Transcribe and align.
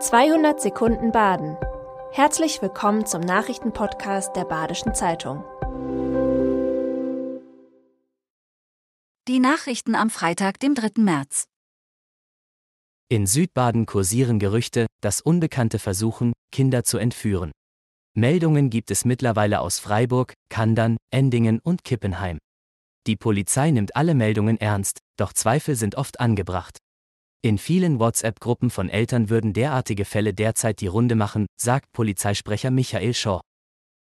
200 0.00 0.60
Sekunden 0.60 1.10
Baden. 1.10 1.56
Herzlich 2.12 2.62
willkommen 2.62 3.04
zum 3.04 3.20
Nachrichtenpodcast 3.20 4.36
der 4.36 4.44
Badischen 4.44 4.94
Zeitung. 4.94 5.42
Die 9.26 9.40
Nachrichten 9.40 9.96
am 9.96 10.08
Freitag, 10.08 10.60
dem 10.60 10.76
3. 10.76 11.02
März. 11.02 11.46
In 13.08 13.26
Südbaden 13.26 13.86
kursieren 13.86 14.38
Gerüchte, 14.38 14.86
dass 15.00 15.20
Unbekannte 15.20 15.80
versuchen, 15.80 16.32
Kinder 16.52 16.84
zu 16.84 16.98
entführen. 16.98 17.50
Meldungen 18.14 18.70
gibt 18.70 18.92
es 18.92 19.04
mittlerweile 19.04 19.58
aus 19.60 19.80
Freiburg, 19.80 20.34
Kandern, 20.48 20.96
Endingen 21.10 21.58
und 21.58 21.82
Kippenheim. 21.82 22.38
Die 23.08 23.16
Polizei 23.16 23.72
nimmt 23.72 23.96
alle 23.96 24.14
Meldungen 24.14 24.60
ernst, 24.60 25.00
doch 25.16 25.32
Zweifel 25.32 25.74
sind 25.74 25.96
oft 25.96 26.20
angebracht. 26.20 26.78
In 27.40 27.56
vielen 27.56 28.00
WhatsApp-Gruppen 28.00 28.68
von 28.68 28.88
Eltern 28.88 29.30
würden 29.30 29.52
derartige 29.52 30.04
Fälle 30.04 30.34
derzeit 30.34 30.80
die 30.80 30.88
Runde 30.88 31.14
machen, 31.14 31.46
sagt 31.56 31.92
Polizeisprecher 31.92 32.72
Michael 32.72 33.14
Shaw. 33.14 33.40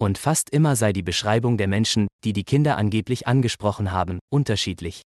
Und 0.00 0.18
fast 0.18 0.50
immer 0.50 0.74
sei 0.74 0.92
die 0.92 1.04
Beschreibung 1.04 1.56
der 1.56 1.68
Menschen, 1.68 2.08
die 2.24 2.32
die 2.32 2.42
Kinder 2.42 2.76
angeblich 2.76 3.28
angesprochen 3.28 3.92
haben, 3.92 4.18
unterschiedlich. 4.32 5.02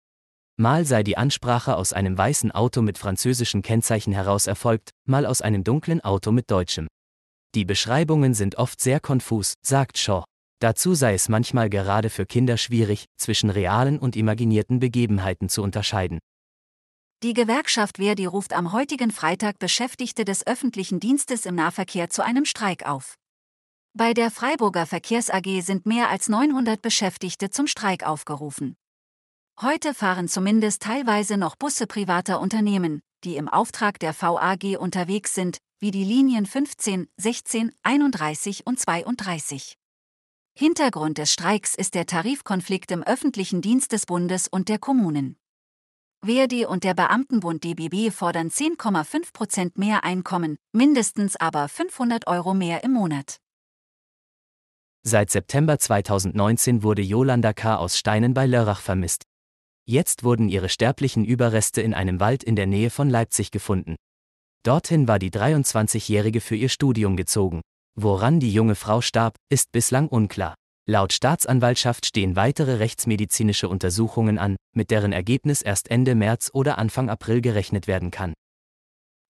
Mal 0.59 0.85
sei 0.85 1.03
die 1.03 1.17
Ansprache 1.17 1.77
aus 1.77 1.95
einem 1.95 2.19
weißen 2.19 2.51
Auto 2.51 2.83
mit 2.83 2.99
französischen 2.99 3.63
Kennzeichen 3.63 4.13
heraus 4.13 4.47
erfolgt, 4.47 4.91
mal 5.09 5.25
aus 5.25 5.41
einem 5.41 5.65
dunklen 5.65 6.03
Auto 6.03 6.31
mit 6.31 6.51
deutschem. 6.51 6.89
Die 7.55 7.65
Beschreibungen 7.65 8.35
sind 8.35 8.57
oft 8.57 8.83
sehr 8.83 9.01
konfus, 9.01 9.55
sagt 9.65 9.97
Shaw. 9.97 10.25
Dazu 10.61 10.93
sei 10.93 11.15
es 11.15 11.31
manchmal 11.31 11.71
gerade 11.71 12.11
für 12.11 12.27
Kinder 12.27 12.59
schwierig, 12.59 13.07
zwischen 13.17 13.49
realen 13.49 13.99
und 13.99 14.15
imaginierten 14.15 14.79
Begebenheiten 14.79 15.49
zu 15.49 15.63
unterscheiden. 15.63 16.19
Die 17.23 17.35
Gewerkschaft 17.35 17.99
Verdi 17.99 18.25
ruft 18.25 18.55
am 18.55 18.73
heutigen 18.73 19.11
Freitag 19.11 19.59
Beschäftigte 19.59 20.25
des 20.25 20.47
öffentlichen 20.47 21.01
Dienstes 21.01 21.45
im 21.45 21.55
Nahverkehr 21.55 22.09
zu 22.09 22.25
einem 22.25 22.47
Streik 22.47 22.87
auf. 22.89 23.19
Bei 23.93 24.15
der 24.15 24.31
Freiburger 24.31 24.87
Verkehrs 24.87 25.29
AG 25.29 25.61
sind 25.61 25.85
mehr 25.85 26.09
als 26.09 26.31
900 26.31 26.81
Beschäftigte 26.81 27.51
zum 27.51 27.67
Streik 27.67 28.07
aufgerufen. 28.07 28.75
Heute 29.61 29.93
fahren 29.93 30.29
zumindest 30.29 30.81
teilweise 30.81 31.37
noch 31.37 31.57
Busse 31.57 31.87
privater 31.87 32.41
Unternehmen, 32.41 33.03
die 33.23 33.37
im 33.37 33.51
Auftrag 33.51 33.99
der 33.99 34.15
VAG 34.19 34.79
unterwegs 34.79 35.35
sind, 35.35 35.59
wie 35.79 35.91
die 35.91 36.05
Linien 36.05 36.47
15, 36.47 37.07
16, 37.19 37.71
31 37.83 38.67
und 38.67 38.81
32. 38.81 39.77
Hintergrund 40.57 41.19
des 41.19 41.31
Streiks 41.31 41.75
ist 41.75 41.95
der 41.95 42.07
Tarifkonflikt 42.07 42.91
im 42.93 43.03
öffentlichen 43.03 43.61
Dienst 43.61 43.93
des 43.93 44.07
Bundes 44.07 44.49
und 44.49 44.71
der 44.71 44.79
Kommunen. 44.79 45.37
Verdi 46.23 46.67
und 46.67 46.85
der 46.85 46.93
Beamtenbund 46.93 47.65
DBB 47.65 48.11
fordern 48.13 48.49
10,5 48.49 49.33
Prozent 49.33 49.79
mehr 49.79 50.05
Einkommen, 50.05 50.57
mindestens 50.73 51.37
aber 51.37 51.67
500 51.67 52.27
Euro 52.27 52.53
mehr 52.53 52.85
im 52.85 52.93
Monat. 52.93 53.39
Seit 55.03 55.31
September 55.31 55.79
2019 55.79 56.83
wurde 56.83 57.01
Jolanda 57.01 57.55
K. 57.55 57.77
aus 57.77 57.97
Steinen 57.97 58.35
bei 58.35 58.47
Lörrach 58.47 58.83
vermisst. 58.83 59.25
Jetzt 59.87 60.23
wurden 60.23 60.51
ihre 60.51 60.69
sterblichen 60.69 61.25
Überreste 61.25 61.81
in 61.81 61.95
einem 61.95 62.21
Wald 62.21 62.45
in 62.45 62.55
der 62.55 62.67
Nähe 62.67 62.91
von 62.91 63.09
Leipzig 63.09 63.51
gefunden. 63.51 63.97
Dorthin 64.63 65.09
war 65.09 65.19
die 65.19 65.31
23-Jährige 65.31 66.43
für 66.43 66.55
ihr 66.55 66.69
Studium 66.69 67.17
gezogen. 67.17 67.63
Woran 67.99 68.41
die 68.41 68.53
junge 68.53 68.75
Frau 68.75 69.01
starb, 69.01 69.37
ist 69.49 69.73
bislang 69.73 70.07
unklar. 70.07 70.55
Laut 70.91 71.13
Staatsanwaltschaft 71.13 72.05
stehen 72.05 72.35
weitere 72.35 72.75
rechtsmedizinische 72.79 73.69
Untersuchungen 73.69 74.39
an, 74.39 74.57
mit 74.75 74.91
deren 74.91 75.13
Ergebnis 75.13 75.63
erst 75.63 75.89
Ende 75.89 76.17
März 76.17 76.51
oder 76.53 76.79
Anfang 76.79 77.09
April 77.09 77.41
gerechnet 77.41 77.87
werden 77.87 78.11
kann. 78.11 78.35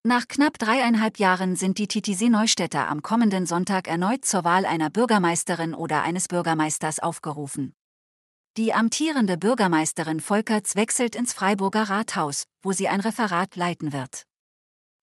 Nach 0.03 0.27
knapp 0.27 0.59
dreieinhalb 0.59 1.19
Jahren 1.19 1.57
sind 1.57 1.77
die 1.77 1.87
Titisee-Neustädter 1.87 2.89
am 2.89 3.03
kommenden 3.03 3.45
Sonntag 3.45 3.89
erneut 3.89 4.25
zur 4.25 4.45
Wahl 4.45 4.65
einer 4.65 4.89
Bürgermeisterin 4.89 5.75
oder 5.75 6.03
eines 6.03 6.29
Bürgermeisters 6.29 6.99
aufgerufen. 6.99 7.75
Die 8.57 8.73
amtierende 8.73 9.37
Bürgermeisterin 9.37 10.21
Volkerts 10.21 10.77
wechselt 10.77 11.15
ins 11.15 11.35
Freiburger 11.35 11.91
Rathaus, 11.91 12.45
wo 12.63 12.73
sie 12.73 12.89
ein 12.89 13.01
Referat 13.01 13.57
leiten 13.57 13.93
wird. 13.93 14.23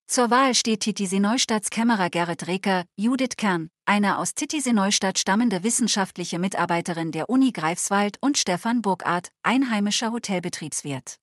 Zur 0.07 0.31
Wahl 0.31 0.55
steht 0.55 0.79
Titisee-Neustadts 0.79 1.69
Kämmerer 1.69 2.09
Gerrit 2.09 2.47
Reker, 2.47 2.85
Judith 2.95 3.37
Kern, 3.37 3.69
eine 3.87 4.17
aus 4.19 4.35
Titisee-Neustadt 4.35 5.17
stammende 5.17 5.63
wissenschaftliche 5.63 6.39
Mitarbeiterin 6.39 7.11
der 7.11 7.29
Uni 7.29 7.51
Greifswald 7.51 8.17
und 8.21 8.37
Stefan 8.37 8.81
Burgart, 8.81 9.29
einheimischer 9.43 10.11
Hotelbetriebswirt. 10.11 11.17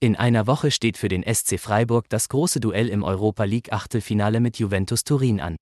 In 0.00 0.16
einer 0.16 0.46
Woche 0.46 0.70
steht 0.70 0.96
für 0.98 1.08
den 1.08 1.22
SC 1.22 1.60
Freiburg 1.60 2.08
das 2.08 2.28
große 2.28 2.60
Duell 2.60 2.88
im 2.88 3.02
Europa 3.02 3.44
League 3.44 3.72
Achtelfinale 3.72 4.40
mit 4.40 4.58
Juventus 4.58 5.04
Turin 5.04 5.40
an. 5.40 5.56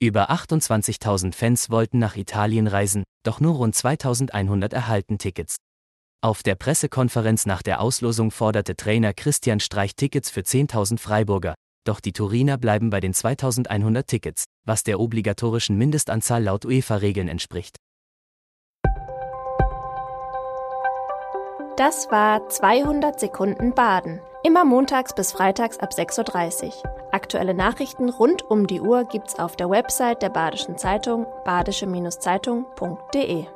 Über 0.00 0.30
28.000 0.30 1.34
Fans 1.34 1.70
wollten 1.70 1.98
nach 1.98 2.16
Italien 2.16 2.66
reisen, 2.66 3.04
doch 3.24 3.40
nur 3.40 3.54
rund 3.54 3.76
2.100 3.76 4.74
erhalten 4.74 5.18
Tickets. 5.18 5.56
Auf 6.22 6.42
der 6.42 6.54
Pressekonferenz 6.54 7.46
nach 7.46 7.62
der 7.62 7.80
Auslosung 7.80 8.30
forderte 8.30 8.76
Trainer 8.76 9.14
Christian 9.14 9.60
Streich 9.60 9.94
Tickets 9.94 10.30
für 10.30 10.40
10.000 10.40 10.98
Freiburger, 10.98 11.54
doch 11.84 12.00
die 12.00 12.12
Turiner 12.12 12.58
bleiben 12.58 12.90
bei 12.90 13.00
den 13.00 13.14
2.100 13.14 14.06
Tickets, 14.06 14.44
was 14.64 14.84
der 14.84 15.00
obligatorischen 15.00 15.78
Mindestanzahl 15.78 16.42
laut 16.42 16.64
UEFA-Regeln 16.64 17.28
entspricht. 17.28 17.76
Das 21.76 22.10
war 22.10 22.48
200 22.48 23.18
Sekunden 23.18 23.74
Baden. 23.74 24.20
Immer 24.44 24.64
montags 24.64 25.14
bis 25.14 25.32
freitags 25.32 25.78
ab 25.78 25.90
6.30 25.92 26.66
Uhr. 26.66 26.72
Aktuelle 27.12 27.54
Nachrichten 27.54 28.08
rund 28.08 28.42
um 28.42 28.66
die 28.66 28.80
Uhr 28.80 29.04
gibt's 29.04 29.38
auf 29.38 29.54
der 29.56 29.70
Website 29.70 30.22
der 30.22 30.30
Badischen 30.30 30.78
Zeitung 30.78 31.26
badische-zeitung.de. 31.44 33.46